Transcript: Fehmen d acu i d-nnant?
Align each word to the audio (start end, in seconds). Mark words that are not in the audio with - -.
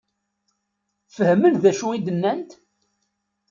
Fehmen 1.15 1.53
d 1.63 1.63
acu 1.69 1.87
i 1.97 1.99
d-nnant? 2.05 2.51